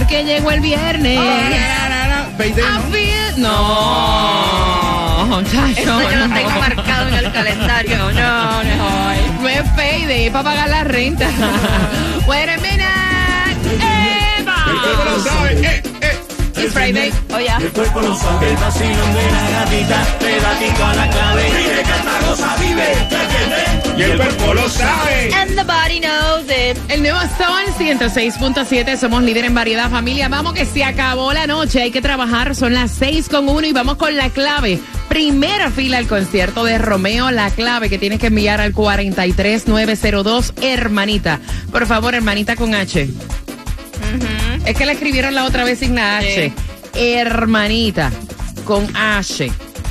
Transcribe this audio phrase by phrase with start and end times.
[0.00, 1.18] Porque llegó el viernes.
[1.18, 1.20] I
[2.56, 2.80] ¿no?
[2.90, 3.34] feel...
[3.36, 3.50] No,
[5.40, 6.34] Eso yo lo no.
[6.34, 7.98] tengo marcado en el calendario.
[7.98, 8.88] No, no, no.
[9.42, 11.28] No es payday, para pagar la renta.
[12.26, 12.82] Wait a minute.
[14.38, 14.64] ¡Eva!
[16.62, 17.12] It's Friday.
[17.34, 21.44] Oye, El cuerpo lo sabe, el vacilón de la gatita, pedacito a la clave.
[21.44, 23.98] Vive, canta, goza, vive, ¿entiendes?
[23.98, 25.30] Y el cuerpo lo sabe.
[25.34, 26.76] and the body knows it.
[26.88, 30.28] El nuevo Sol 106.7, somos líder en variedad familia.
[30.28, 33.72] Vamos que se acabó la noche, hay que trabajar, son las 6 con 1 y
[33.72, 34.78] vamos con la clave.
[35.08, 41.40] Primera fila al concierto de Romeo, la clave que tienes que enviar al 43902, hermanita.
[41.72, 43.08] Por favor, hermanita con H.
[44.66, 46.52] Es que la escribieron la otra vez sin la H.
[46.94, 48.10] Hermanita
[48.64, 49.50] con H.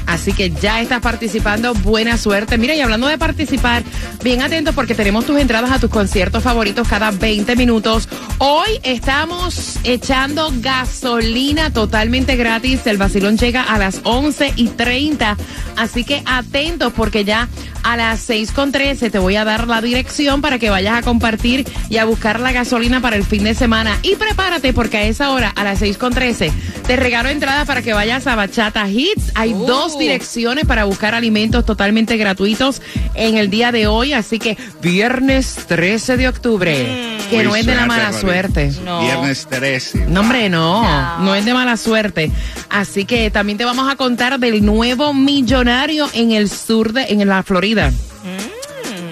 [0.10, 2.58] Así que ya estás participando, buena suerte.
[2.58, 3.84] Mira, y hablando de participar,
[4.24, 8.10] bien atentos porque tenemos tus entradas a tus conciertos favoritos cada 20 minutos.
[8.40, 12.82] Hoy estamos echando gasolina totalmente gratis.
[12.88, 15.38] El vacilón llega a las 11 y 30.
[15.78, 17.48] Así que atentos porque ya
[17.84, 21.02] a las 6 con 13 te voy a dar la dirección para que vayas a
[21.04, 23.98] compartir y a buscar la gasolina para el fin de semana.
[24.02, 26.52] Y prepárate porque a esa hora, a las 6 con 13,
[26.88, 29.32] te regalo entradas para que vayas a Bachata Hits.
[29.36, 29.66] Hay Uh.
[29.66, 32.81] dos direcciones para buscar alimentos totalmente gratuitos
[33.14, 34.14] en el día de hoy.
[34.14, 38.72] Así que viernes 13 de octubre, que Uy, no es de la mala suerte.
[38.83, 39.02] No.
[39.02, 40.05] Viernes 13.
[40.08, 41.20] No, hombre, no, No.
[41.20, 42.32] no es de mala suerte.
[42.70, 47.27] Así que también te vamos a contar del nuevo millonario en el sur de, en
[47.27, 47.92] la Florida.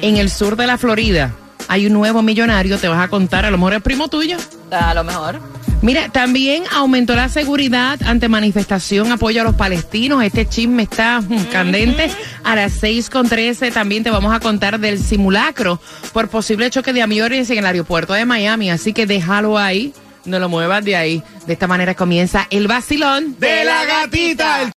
[0.01, 1.33] En el sur de la Florida
[1.67, 4.37] hay un nuevo millonario, te vas a contar, a lo mejor es primo tuyo.
[4.71, 5.39] A lo mejor.
[5.81, 10.23] Mira, también aumentó la seguridad ante manifestación apoyo a los palestinos.
[10.23, 12.09] Este chisme está mm, candente.
[12.43, 15.79] A las 6 con 13 también te vamos a contar del simulacro
[16.13, 18.71] por posible choque de aviones en el aeropuerto de Miami.
[18.71, 19.93] Así que déjalo ahí,
[20.25, 21.23] no lo muevas de ahí.
[21.45, 24.63] De esta manera comienza el vacilón De la gatita.
[24.63, 24.71] El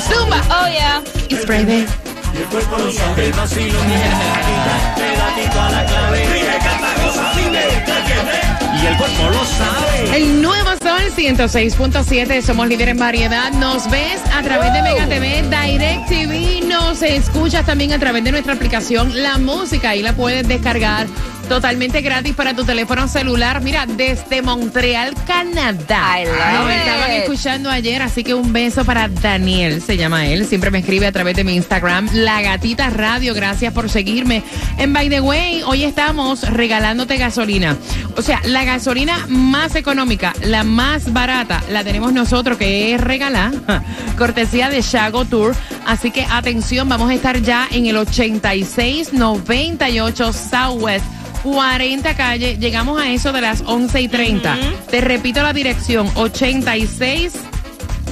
[0.00, 0.42] Zumba.
[0.50, 1.02] Oh, yeah.
[1.28, 1.86] It's Friday.
[2.34, 6.26] y el cuerpo lo sabe, el vacilón de la gatita, pedacito a la clave.
[6.26, 8.53] Vive, canta, goza, vive, ¿entiendes?
[8.84, 10.14] Y el cuerpo lo sabe.
[10.14, 13.50] El nuevo Sol 106.7, somos líder en variedad.
[13.52, 18.32] Nos ves a través de Mega TV, Direct TV, nos escuchas también a través de
[18.32, 19.88] nuestra aplicación La Música.
[19.88, 21.06] Ahí la puedes descargar
[21.48, 23.60] totalmente gratis para tu teléfono celular.
[23.60, 26.16] Mira, desde Montreal, Canadá.
[26.54, 26.78] Nos it.
[26.78, 30.46] estaban escuchando ayer, así que un beso para Daniel, se llama él.
[30.46, 33.34] Siempre me escribe a través de mi Instagram, La Gatita Radio.
[33.34, 34.42] Gracias por seguirme.
[34.78, 37.76] En By the Way, hoy estamos regalándote gasolina.
[38.16, 43.52] O sea, la gasolina más económica, la más barata, la tenemos nosotros, que es regalar,
[44.18, 45.54] cortesía de Shago Tour.
[45.86, 51.13] Así que atención, vamos a estar ya en el 8698 Southwest.
[51.44, 54.56] 40 calle, llegamos a eso de las 11 y 30.
[54.90, 57.32] Te repito la dirección, 86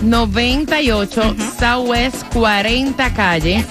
[0.03, 3.65] 98 Southwest 40 calle.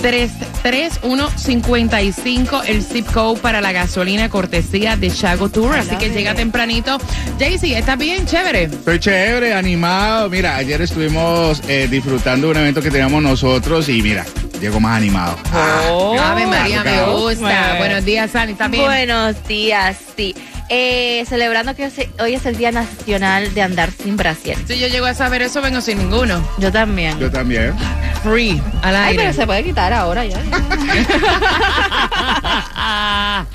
[0.00, 5.76] 33155 el zip code para la gasolina cortesía de Chago Tour.
[5.76, 6.98] Así que llega tempranito.
[7.38, 8.26] Jaycee, ¿estás bien?
[8.26, 8.64] Chévere.
[8.64, 10.28] Estoy chévere, animado.
[10.30, 14.26] Mira, ayer estuvimos eh, disfrutando de un evento que teníamos nosotros y mira,
[14.60, 15.36] llego más animado.
[15.54, 16.16] Oh.
[16.18, 17.40] Ah, Ave María, me gusta.
[17.40, 17.78] Bueno.
[17.78, 18.52] Buenos días, Sani.
[18.52, 18.84] ¿Estás bien?
[18.84, 20.34] Buenos días, sí.
[20.72, 24.56] Eh, celebrando que hoy- es el Día Nacional de Andar sin Brasier.
[24.68, 26.46] Si yo llego a saber eso, vengo sin ninguno.
[26.58, 27.18] Yo también.
[27.18, 27.74] Yo también.
[28.22, 29.22] Free, al Ay, aire.
[29.24, 30.38] pero se puede quitar ahora ya.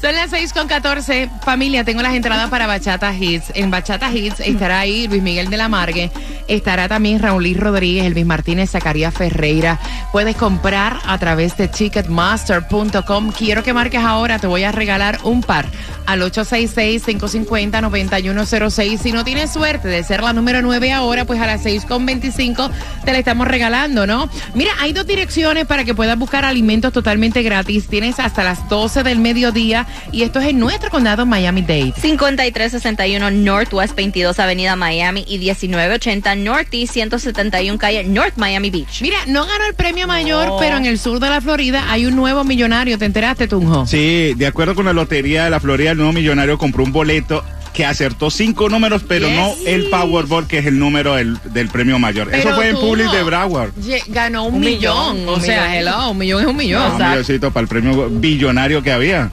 [0.00, 1.28] Son las 6 con 14.
[1.44, 3.52] Familia, tengo las entradas para Bachata Hits.
[3.54, 6.10] En Bachata Hits estará ahí Luis Miguel de la Margue.
[6.46, 9.78] Estará también Raúl Rodríguez, Elvis Martínez, Zacarías Ferreira.
[10.12, 13.32] Puedes comprar a través de ticketmaster.com.
[13.32, 14.38] Quiero que marques ahora.
[14.38, 15.66] Te voy a regalar un par
[16.06, 18.98] al 8 1-866-550-9106.
[18.98, 22.70] Si no tienes suerte de ser la número 9 ahora, pues a las 6.25
[23.04, 24.28] te la estamos regalando, ¿no?
[24.54, 27.88] Mira, hay dos direcciones para que puedas buscar alimentos totalmente gratis.
[27.88, 31.94] Tienes hasta las 12 del mediodía y esto es en nuestro condado Miami-Dade.
[32.00, 39.02] 5361 Northwest 22 Avenida Miami y 1980 Northeast 171 Calle North Miami Beach.
[39.02, 40.56] Mira, no ganó el premio mayor, No.
[40.58, 42.98] pero en el sur de la Florida hay un nuevo millonario.
[42.98, 43.86] ¿Te enteraste, Tunjo?
[43.86, 47.44] Sí, de acuerdo con la Lotería de la Florida, el nuevo millonario compró un boleto
[47.72, 49.36] que acertó cinco números, pero Yes.
[49.36, 52.34] no el Powerball, que es el número del, del premio mayor.
[52.34, 53.70] Eso fue en Tunjo, Publix de Broward.
[54.08, 55.16] Ganó un, Un millón.
[55.20, 55.74] millón, O sea, millón.
[55.76, 56.92] hello, un millón es un millón.
[56.92, 59.30] Un milloncito para el premio billonario que había.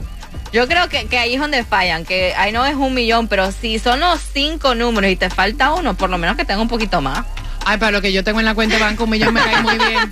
[0.52, 3.50] Yo creo que, que ahí es donde fallan, que ahí no es un millón, pero
[3.50, 6.68] si son los cinco números y te falta uno, por lo menos que tenga un
[6.68, 7.26] poquito más.
[7.64, 9.60] Ay, para lo que yo tengo en la cuenta de banco, un millón me cae
[9.62, 10.08] muy bien.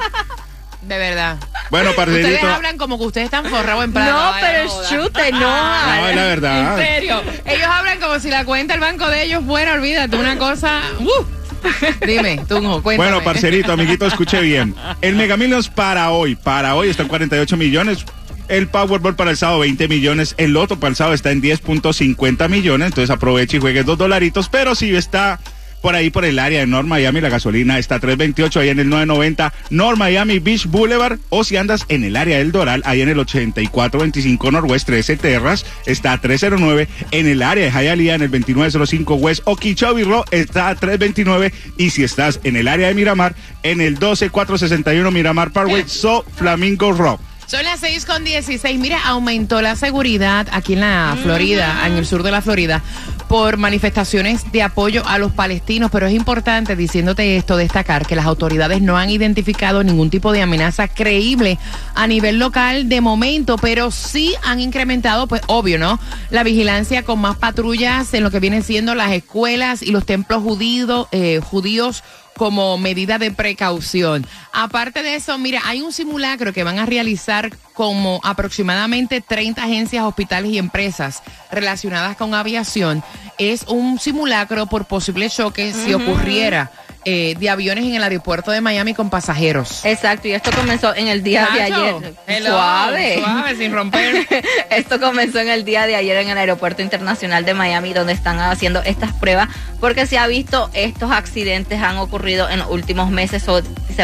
[0.87, 1.39] De verdad.
[1.71, 2.47] Bueno, Ustedes parcerito.
[2.49, 4.11] hablan como que ustedes están forrados en plata.
[4.11, 5.41] No, Ay, pero es chute, no.
[5.41, 6.79] No, es la verdad.
[6.81, 7.23] En serio.
[7.47, 10.83] Ellos hablan como si la cuenta del banco de ellos fuera, olvídate, una cosa.
[11.01, 11.25] ¡uh!
[12.07, 13.11] Dime, Tunjo, cuéntame.
[13.11, 14.75] Bueno, parcerito, amiguito, escuche bien.
[15.01, 18.05] El Mega Millions para hoy, para hoy está en 48 millones.
[18.49, 20.35] El Powerball para el sábado 20 millones.
[20.37, 22.89] El Loto para el sábado está en 10.50 millones.
[22.89, 24.51] Entonces aproveche y juegue dos dolaritos.
[24.51, 25.41] Pero si está
[25.85, 28.79] por ahí por el área de North Miami, la gasolina está a 328 ahí en
[28.79, 31.19] el 990 North Miami Beach Boulevard.
[31.29, 35.67] O si andas en el área del Doral, ahí en el 8425 Northwest 13 Terras,
[35.85, 36.89] está a 309.
[37.11, 41.53] En el área de Hialeah, en el 2905 West Okeechobee Road, está a 329.
[41.77, 46.93] Y si estás en el área de Miramar, en el 12461 Miramar Parkway, So Flamingo
[46.93, 47.19] Road.
[47.47, 48.81] Son las 6 con 16.
[48.81, 52.83] Mira, aumentó la seguridad aquí en la Florida, en el sur de la Florida,
[53.29, 55.91] por manifestaciones de apoyo a los palestinos.
[55.91, 60.41] Pero es importante, diciéndote esto, destacar que las autoridades no han identificado ningún tipo de
[60.41, 61.59] amenaza creíble
[61.95, 66.01] a nivel local de momento, pero sí han incrementado, pues obvio, ¿no?
[66.31, 70.43] La vigilancia con más patrullas en lo que vienen siendo las escuelas y los templos
[70.43, 72.03] judíos, eh, judíos
[72.37, 74.27] como medida de precaución.
[74.53, 80.05] Aparte de eso, mira, hay un simulacro que van a realizar como aproximadamente 30 agencias,
[80.05, 83.03] hospitales y empresas relacionadas con aviación.
[83.39, 86.71] Es un simulacro por posible choque si ocurriera
[87.05, 89.85] eh, de aviones en el aeropuerto de Miami con pasajeros.
[89.85, 92.15] Exacto, y esto comenzó en el día de ayer.
[92.27, 93.19] hello, suave.
[93.19, 94.27] suave, sin romper.
[94.71, 98.39] Esto comenzó en el día de ayer en el Aeropuerto Internacional de Miami, donde están
[98.41, 99.49] haciendo estas pruebas,
[99.81, 103.49] porque se ha visto estos accidentes han ocurrido en los últimos meses.
[103.49, 103.63] O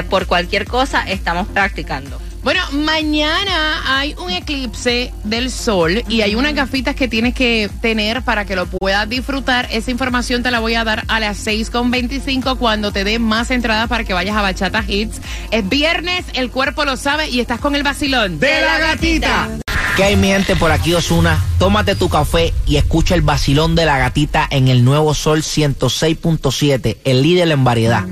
[0.09, 2.21] por cualquier cosa, estamos practicando.
[2.43, 8.23] Bueno, mañana hay un eclipse del sol y hay unas gafitas que tienes que tener
[8.23, 9.69] para que lo puedas disfrutar.
[9.71, 13.89] Esa información te la voy a dar a las 6.25 cuando te dé más entradas
[13.89, 15.21] para que vayas a Bachata Hits.
[15.51, 18.41] Es viernes, el cuerpo lo sabe y estás con el vacilón.
[18.41, 19.49] De la gatita.
[19.97, 21.39] ¿Qué hay mi gente por aquí Osuna?
[21.59, 26.97] Tómate tu café y escucha el vacilón de la gatita en el nuevo Sol 106.7,
[27.05, 28.07] el líder en variedad.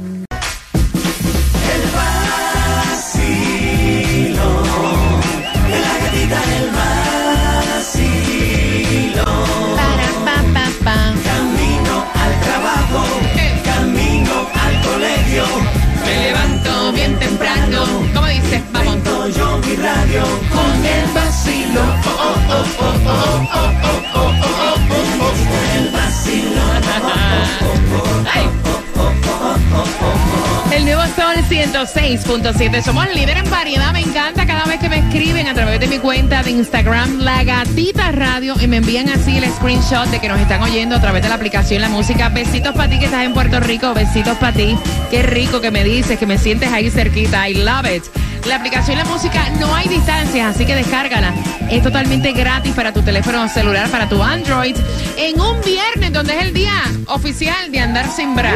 [31.58, 32.82] 106.7.
[32.82, 33.92] Somos líder en variedad.
[33.92, 37.42] Me encanta cada vez que me escriben a través de mi cuenta de Instagram, La
[37.42, 41.20] Gatita Radio, y me envían así el screenshot de que nos están oyendo a través
[41.20, 42.28] de la aplicación La Música.
[42.28, 43.92] Besitos para ti que estás en Puerto Rico.
[43.92, 44.78] Besitos para ti.
[45.10, 47.48] Qué rico que me dices, que me sientes ahí cerquita.
[47.48, 48.04] I love it.
[48.46, 51.34] La aplicación La Música no hay distancias, así que descárgala.
[51.72, 54.76] Es totalmente gratis para tu teléfono celular, para tu Android.
[55.16, 58.54] En un viernes, donde es el día oficial de andar sin bra.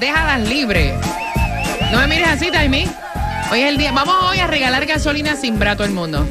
[0.00, 0.94] Déjalas libres.
[1.90, 2.86] No me mires así, Taimi.
[3.50, 3.92] Hoy es el día.
[3.92, 6.26] Vamos hoy a regalar gasolina sin bra a todo el mundo.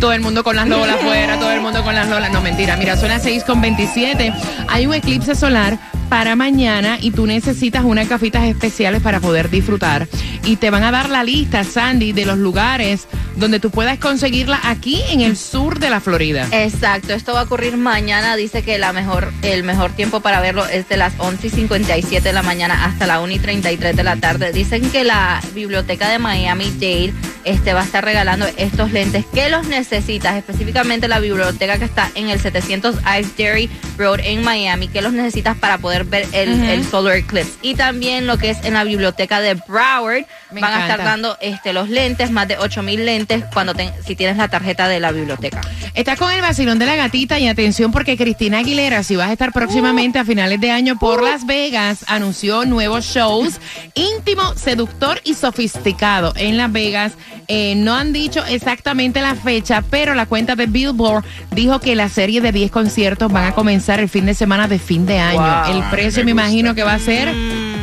[0.00, 2.32] Todo el mundo con las lolas afuera, todo el mundo con las lolas.
[2.32, 2.76] No, mentira.
[2.76, 4.32] Mira, son las 6 con 27.
[4.68, 5.78] Hay un eclipse solar
[6.08, 10.08] para mañana y tú necesitas unas gafitas especiales para poder disfrutar.
[10.44, 14.60] Y te van a dar la lista, Sandy, de los lugares donde tú puedas conseguirla
[14.62, 16.48] aquí en el sur de la Florida.
[16.52, 18.36] Exacto, esto va a ocurrir mañana.
[18.36, 22.22] Dice que la mejor, el mejor tiempo para verlo es de las 11 y 57
[22.26, 24.52] de la mañana hasta la 1 y 33 de la tarde.
[24.52, 27.12] Dicen que la biblioteca de Miami Dade
[27.46, 32.10] este, va a estar regalando estos lentes que los necesitas, específicamente la biblioteca que está
[32.14, 36.84] en el 700 Ice Dairy Road en Miami, que los necesitas para poder ver el,
[36.84, 37.52] solar eclipse.
[37.62, 41.38] Y también lo que es en la biblioteca de Broward, Me van a estar dando
[41.40, 45.12] este, los lentes, más de 8000 lentes, cuando ten- si tienes la tarjeta de la
[45.12, 45.60] biblioteca.
[45.94, 49.32] Estás con el vacilón de la gatita y atención porque Cristina Aguilera, si vas a
[49.32, 53.60] estar próximamente a finales de año por Las Vegas, anunció nuevos shows
[53.94, 57.12] íntimo, seductor y sofisticado en Las Vegas.
[57.48, 62.08] Eh, no han dicho exactamente la fecha, pero la cuenta de Billboard dijo que la
[62.08, 65.40] serie de 10 conciertos van a comenzar el fin de semana de fin de año.
[65.40, 65.76] Wow.
[65.76, 67.32] El precio me imagino que va a ser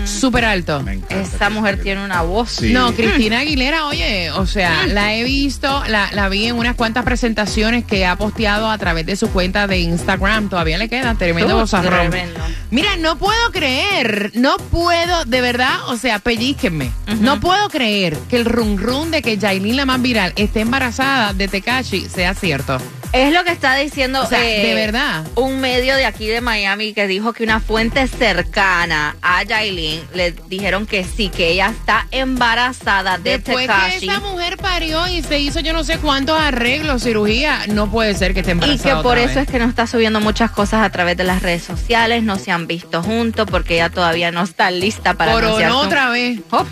[0.06, 0.82] súper alto.
[0.82, 1.22] Me encanta.
[1.22, 2.52] Esa mujer tiene una voz.
[2.52, 2.74] Sí.
[2.74, 7.04] No, Cristina Aguilera, oye, o sea, la he visto, la, la vi en unas cuantas
[7.04, 10.50] presentaciones que ha posteado a través de su cuenta de Instagram.
[10.50, 12.40] Todavía le queda tremendo tremendo.
[12.72, 16.92] Mira, no puedo creer, no puedo, de verdad, o sea, pellizquenme.
[17.20, 21.34] No puedo creer que el rum rum de que Yailin, la más viral, esté embarazada
[21.34, 22.78] de Tekashi sea cierto.
[23.14, 25.24] Es lo que está diciendo O sea, eh, de verdad.
[25.36, 30.34] un medio de aquí de Miami que dijo que una fuente cercana a Yailin le
[30.50, 35.22] dijeron que sí, que ella está embarazada de Después que Tekashi esa mujer parió y
[35.22, 38.98] se hizo yo no sé cuántos arreglos, cirugía, no puede ser que esté y embarazada.
[38.98, 39.38] que por eso vez.
[39.38, 42.50] es que no está subiendo muchas cosas a través de las redes sociales, no se
[42.52, 46.40] han visto juntos porque ella todavía no está lista para anunciar su- otra vez.
[46.50, 46.66] Oh,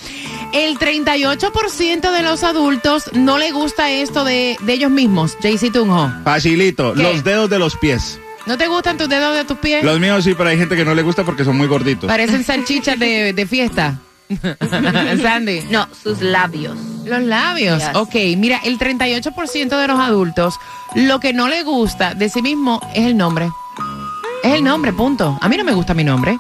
[0.52, 5.38] El 38% de los adultos no le gusta esto de, de ellos mismos.
[5.42, 6.12] JC Tunjo.
[6.24, 7.04] Facilito, ¿Qué?
[7.04, 8.20] los dedos de los pies.
[8.46, 9.84] ¿No te gustan tus dedos de tus pies?
[9.84, 12.08] Los míos sí, pero hay gente que no le gusta porque son muy gorditos.
[12.08, 14.00] Parecen salchichas de, de fiesta.
[15.22, 15.62] Sandy.
[15.70, 16.78] no, sus labios.
[17.06, 17.80] Los labios.
[17.80, 17.96] Yes.
[17.96, 20.56] Ok, mira, el 38% de los adultos
[20.96, 23.50] lo que no le gusta de sí mismo es el nombre.
[24.44, 25.38] Es el nombre, punto.
[25.42, 26.38] A mí no me gusta mi nombre.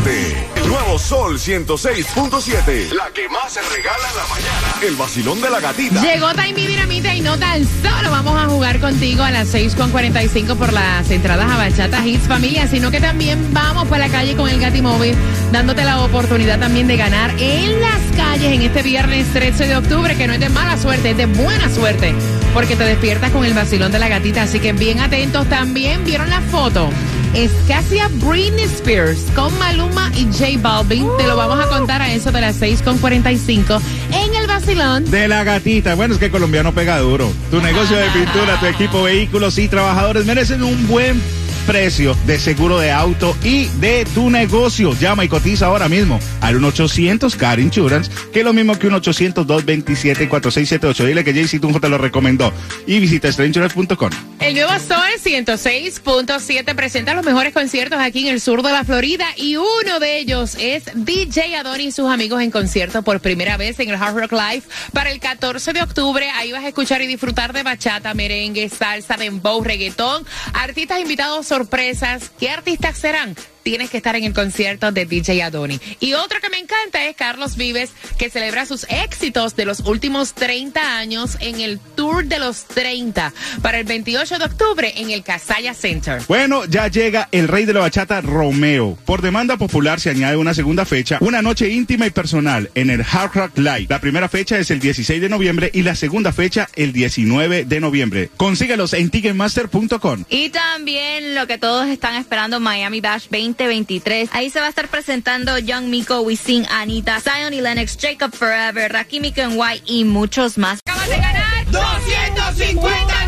[0.56, 2.92] El nuevo Sol 106.7.
[2.92, 4.74] La que más se regala en la mañana.
[4.82, 6.02] El vacilón de la gatita.
[6.02, 10.72] Llegó Taimi Dinamita y no tan solo vamos a jugar contigo a las 6.45 por
[10.72, 14.60] las entradas a Bachata Hits Familia, sino que también vamos por la calle con el
[14.60, 15.14] Gatimóvil,
[15.52, 20.16] dándote la oportunidad también de ganar en las calles en este viernes 13 de octubre,
[20.16, 22.14] que no es de mala suerte, es de buena suerte,
[22.54, 25.48] porque te despiertas con el vacilón de la gatita, así que bien atentos.
[25.48, 26.90] También vieron la foto.
[27.34, 31.06] Es casi a Britney Spears con Maluma y J Balvin.
[31.16, 33.80] Te lo vamos a contar a eso de las 6.45
[34.12, 35.94] en el vacilón De la gatita.
[35.94, 37.32] Bueno, es que colombiano pega duro.
[37.50, 41.22] Tu negocio de pintura, tu equipo, vehículos y trabajadores merecen un buen
[41.60, 44.94] precio de seguro de auto y de tu negocio.
[44.98, 48.94] Llama y cotiza ahora mismo al 1-800 Car Insurance, que es lo mismo que un
[48.94, 51.04] 800-227-4678.
[51.04, 52.52] Dile que JC Tunjo te lo recomendó.
[52.86, 54.10] Y visita strangerous.com.
[54.40, 59.26] El nuevo Sol 106.7 presenta los mejores conciertos aquí en el sur de la Florida
[59.36, 63.78] y uno de ellos es DJ Adoni y sus amigos en concierto por primera vez
[63.80, 64.62] en el Hard Rock Live
[64.92, 66.28] para el 14 de octubre.
[66.30, 72.30] Ahí vas a escuchar y disfrutar de bachata, merengue, salsa, dembow, reggaetón, artistas invitados sorpresas.
[72.38, 73.34] ¿Qué artistas serán?
[73.62, 75.80] Tienes que estar en el concierto de DJ Adoni.
[76.00, 80.34] Y otro que me encanta es Carlos Vives, que celebra sus éxitos de los últimos
[80.34, 85.22] 30 años en el Tour de los 30 para el 28 de octubre en el
[85.22, 86.22] Casaya Center.
[86.28, 88.96] Bueno, ya llega el rey de la bachata, Romeo.
[89.04, 93.02] Por demanda popular se añade una segunda fecha, una noche íntima y personal en el
[93.02, 93.86] Hard Rock Live.
[93.88, 97.80] La primera fecha es el 16 de noviembre y la segunda fecha el 19 de
[97.80, 98.30] noviembre.
[98.36, 100.24] Consíguelos en ticketmaster.com.
[100.28, 104.30] Y también lo que todos están esperando, Miami Bash 2023.
[104.32, 108.92] Ahí se va a estar presentando Young Miko, Wisin, Anita, Zion y Lennox, Jacob Forever,
[108.92, 110.80] Rakimi Kenway y muchos más.
[110.86, 113.20] Acabas de ganar 250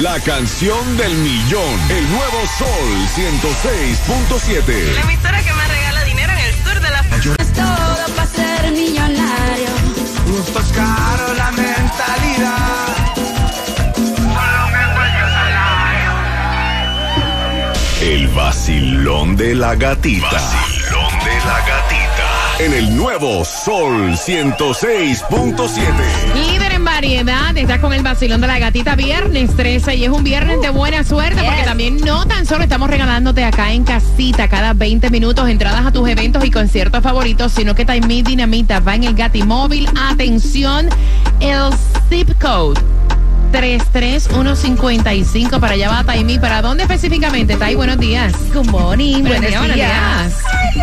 [0.00, 1.78] La canción del millón.
[1.90, 4.94] El nuevo Sol 106.7.
[4.94, 7.02] La emisora que más regala dinero en el sur de la
[7.54, 9.68] todo para ser millonario.
[10.26, 10.58] Justo
[18.60, 20.32] vacilón de la gatita.
[20.32, 22.58] Vacilón de la gatita.
[22.58, 25.80] En el nuevo Sol 106.7.
[26.34, 30.22] Líder en variedad, estás con el vacilón de la gatita viernes 13 y es un
[30.22, 34.74] viernes de buena suerte porque también no tan solo estamos regalándote acá en casita cada
[34.74, 39.04] 20 minutos entradas a tus eventos y conciertos favoritos, sino que Time Dinamita va en
[39.04, 39.88] el Gatimóvil.
[39.96, 40.90] Atención,
[41.40, 41.70] el
[42.10, 42.78] zip code
[43.50, 46.38] 33155 para allá va Taimi.
[46.38, 47.56] ¿Para dónde específicamente?
[47.56, 48.32] Tai, buenos días.
[48.54, 50.34] Good morning, Buenos días, buenos días.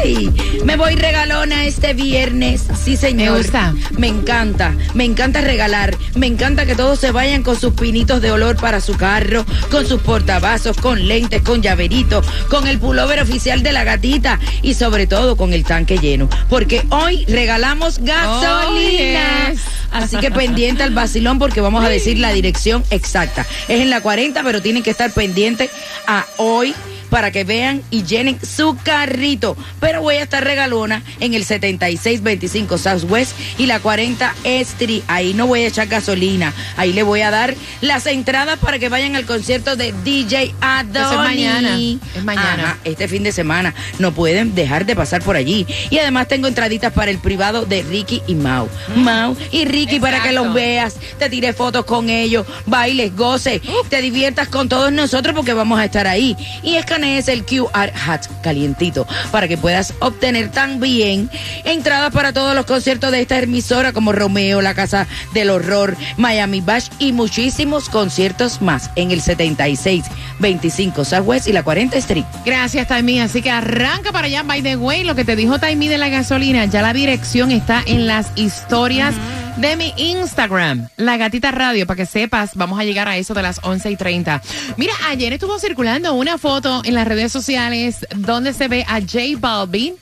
[0.03, 2.65] Ay, me voy regalona este viernes.
[2.83, 3.31] Sí, señor.
[3.31, 3.73] Me gusta.
[3.97, 4.75] Me encanta.
[4.93, 5.95] Me encanta regalar.
[6.15, 9.87] Me encanta que todos se vayan con sus pinitos de olor para su carro, con
[9.87, 15.07] sus portavasos, con lentes, con llaveritos, con el pullover oficial de la gatita y sobre
[15.07, 16.29] todo con el tanque lleno.
[16.49, 19.47] Porque hoy regalamos gasolina.
[19.47, 19.61] Oh, yes.
[19.91, 23.45] Así que pendiente al vacilón porque vamos a decir la dirección exacta.
[23.67, 25.69] Es en la 40, pero tienen que estar pendientes
[26.05, 26.73] a hoy
[27.09, 29.57] para que vean y llenen su carrito.
[29.79, 35.03] Pero voy a estar regalona en el 7625 Southwest y la 40 Street.
[35.07, 36.53] Ahí no voy a echar gasolina.
[36.75, 40.99] Ahí le voy a dar las entradas para que vayan al concierto de DJ Adoni.
[40.99, 41.79] Eso es mañana.
[42.15, 42.63] Es mañana.
[42.63, 43.73] Ajá, este fin de semana.
[43.99, 45.65] No pueden dejar de pasar por allí.
[45.89, 48.67] Y además tengo entraditas para el privado de Ricky y Mau.
[48.95, 54.01] Mau y Ricky para que los veas, te tires fotos con ellos, bailes, goces, te
[54.01, 56.35] diviertas con todos nosotros porque vamos a estar ahí.
[56.63, 61.29] Y escanees el QR hat calientito para que puedas obtener también
[61.63, 66.59] entradas para todos los conciertos de esta emisora como Romeo, La Casa del Horror, Miami
[66.61, 72.25] Bash y muchísimos conciertos más en el 7625 Southwest y la 40 Street.
[72.43, 73.19] Gracias, Taimi.
[73.19, 74.41] Así que arranca para allá.
[74.41, 77.83] By the way, lo que te dijo Taimi de la gasolina, ya la dirección está
[77.85, 79.13] en las historias
[79.57, 83.41] de mi Instagram, La Gatita Radio, para que sepas, vamos a llegar a eso de
[83.41, 84.41] las 11 y 30.
[84.77, 89.37] Mira, ayer estuvo circulando una foto en las redes sociales donde se ve a J
[89.39, 89.95] Balvin.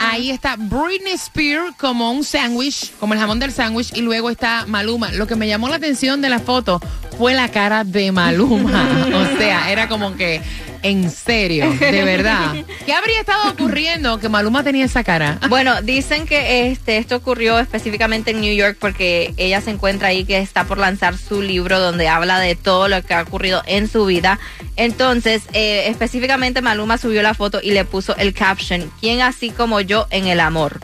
[0.00, 4.66] Ahí está Britney Spears como un sándwich, como el jamón del sándwich, y luego está
[4.66, 5.12] Maluma.
[5.12, 6.80] Lo que me llamó la atención de la foto
[7.22, 9.06] fue la cara de Maluma.
[9.14, 10.40] o sea, era como que,
[10.82, 12.52] en serio, de verdad.
[12.84, 15.38] ¿Qué habría estado ocurriendo que Maluma tenía esa cara?
[15.48, 20.24] Bueno, dicen que este esto ocurrió específicamente en New York porque ella se encuentra ahí
[20.24, 23.88] que está por lanzar su libro donde habla de todo lo que ha ocurrido en
[23.88, 24.40] su vida.
[24.74, 29.80] Entonces, eh, específicamente Maluma subió la foto y le puso el caption, ¿quién así como
[29.80, 30.80] yo en el amor?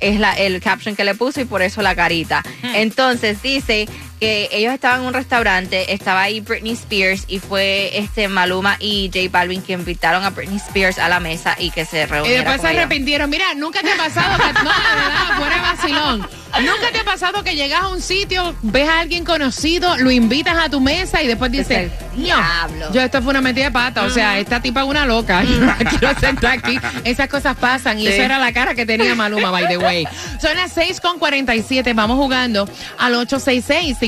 [0.00, 2.42] Es la, el caption que le puso y por eso la carita.
[2.74, 3.86] Entonces dice
[4.22, 9.10] que ellos estaban en un restaurante, estaba ahí Britney Spears y fue este Maluma y
[9.12, 12.44] J Balvin que invitaron a Britney Spears a la mesa y que se Y reunieron.
[12.44, 13.28] después se arrepintieron.
[13.28, 14.52] Mira, nunca te ha pasado que.
[14.62, 16.28] No, de verdad, fuera vacilón.
[16.60, 20.54] Nunca te ha pasado que llegas a un sitio, ves a alguien conocido, lo invitas
[20.56, 22.92] a tu mesa y después dices, no, Diablo.
[22.92, 24.02] yo esto fue una metida de pata.
[24.02, 25.42] O sea, esta tipa es una loca.
[25.44, 26.78] Yo la quiero sentar aquí.
[27.04, 28.08] Esas cosas pasan y Sí.
[28.12, 30.06] eso era la cara que tenía Maluma, by the way.
[30.40, 31.94] Son las 6 con 47.
[31.94, 33.14] Vamos jugando al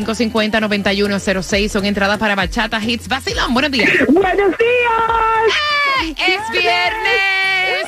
[0.04, 1.68] 866-550-9106.
[1.68, 3.08] Son entradas para Bachata Hits.
[3.08, 3.90] Vacilón, buenos días.
[4.08, 6.18] Buenos días.
[6.18, 7.86] ¡Es viernes!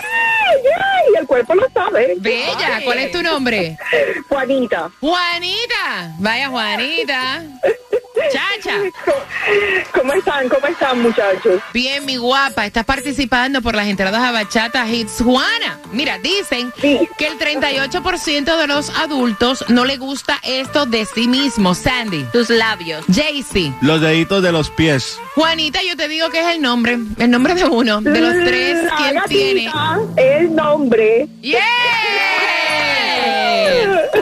[0.79, 2.15] Ay, el cuerpo lo sabe.
[2.19, 3.77] Bella, ¿cuál es tu nombre?
[4.29, 4.91] Juanita.
[5.01, 6.15] Juanita.
[6.19, 7.45] Vaya, Juanita.
[8.33, 8.79] Chacha.
[9.93, 10.49] ¿Cómo están?
[10.49, 11.61] ¿Cómo están, muchachos?
[11.73, 12.67] Bien, mi guapa.
[12.67, 15.21] Estás participando por las entradas a Bachata Hits.
[15.23, 17.09] Juana, mira, dicen Sí.
[17.19, 21.75] que el 38% de los adultos no le gusta esto de sí mismo.
[21.75, 22.25] Sandy.
[22.33, 23.05] Tus labios.
[23.13, 23.73] Jaycee.
[23.81, 25.19] Los deditos de los pies.
[25.35, 26.99] Juanita, yo te digo que es el nombre.
[27.19, 28.01] El nombre de uno.
[28.01, 29.71] De los tres, La ¿quién tiene?
[30.17, 31.29] El nombre.
[31.43, 31.61] ¡Yeah!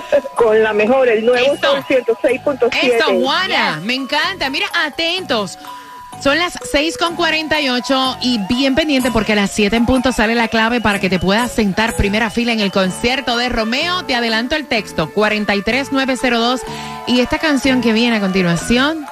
[0.35, 1.73] Con la mejor, el nuevo Esto.
[1.73, 2.79] Sol 106.7.
[2.83, 4.51] Esto, Juana, me encanta.
[4.51, 5.59] Mira, atentos.
[6.23, 10.35] Son las 6 con 48 y bien pendiente porque a las 7 en punto sale
[10.35, 14.05] la clave para que te puedas sentar primera fila en el concierto de Romeo.
[14.05, 16.61] Te adelanto el texto, 43902.
[17.09, 19.05] Y esta canción que viene a continuación,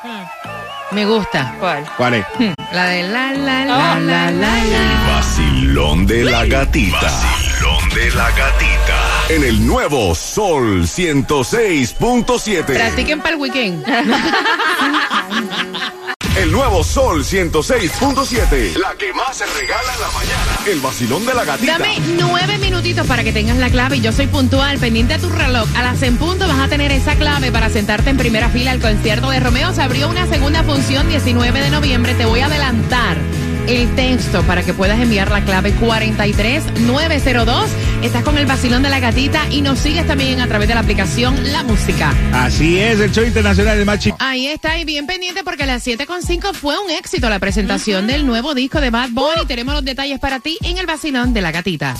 [0.92, 1.55] me gusta.
[1.59, 1.85] ¿Cuál?
[1.97, 2.27] ¿Cuál es?
[2.73, 5.14] La de la, la, la, la, la, la.
[5.14, 7.11] Vacilón de la gatita.
[7.94, 9.24] De la gatita.
[9.28, 12.64] En el nuevo Sol 106.7.
[12.64, 13.85] Practiquen para el weekend.
[16.37, 18.78] El nuevo Sol 106.7.
[18.78, 20.59] La que más se regala en la mañana.
[20.66, 21.72] El vacilón de la gatita.
[21.72, 25.28] Dame nueve minutitos para que tengas la clave y yo soy puntual, pendiente a tu
[25.28, 25.68] reloj.
[25.76, 28.81] A las en punto vas a tener esa clave para sentarte en primera fila al
[28.81, 29.74] concierto de Romeo.
[29.74, 32.14] Se abrió una segunda función 19 de noviembre.
[32.14, 33.18] Te voy a adelantar
[33.66, 37.70] el texto para que puedas enviar la clave 43902.
[38.03, 40.81] Estás con el vacilón de la gatita y nos sigues también a través de la
[40.81, 42.12] aplicación La Música.
[42.33, 44.16] Así es, el show internacional del más chico.
[44.20, 48.27] Ahí está, y bien pendiente porque a las 7.5 fue un éxito la presentación del
[48.27, 49.46] nuevo disco de Bad Bunny.
[49.46, 51.94] Tenemos los detalles para ti en el vacilón de la gatita.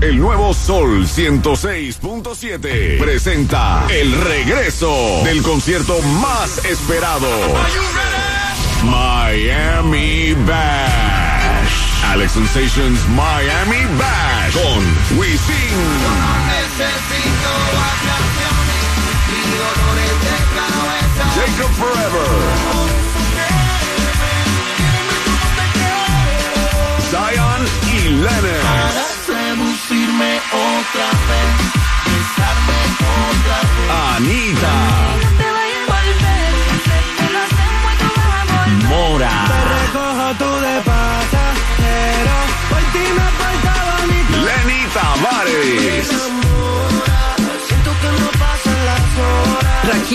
[0.00, 7.28] El nuevo Sol 106.7 presenta el regreso del concierto más esperado.
[8.84, 11.74] Miami Bash.
[12.12, 14.84] Alex Sensations Miami Bash con
[15.18, 15.76] Wisin.
[21.34, 22.28] J Wake Up Forever.
[27.10, 28.94] Zion y Lennox.
[29.26, 31.54] Seducirme otra vez,
[33.20, 33.90] otra vez.
[34.16, 35.53] Anita.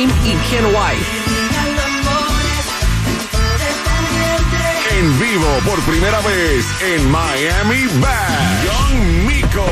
[0.08, 1.06] Y Ken White.
[4.98, 8.64] En vivo por primera vez en Miami Bash.
[8.64, 9.66] Young Miko.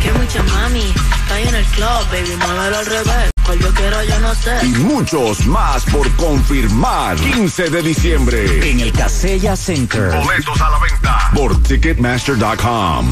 [0.00, 3.30] Que mucha mami, está en el club, baby, muévelo al revés.
[3.44, 4.58] Cual yo quiero, yo no sé.
[4.62, 7.16] Y muchos más por confirmar.
[7.16, 8.70] 15 de diciembre.
[8.70, 10.10] En el Casella Center.
[10.22, 13.10] Boletos a la venta por Ticketmaster.com.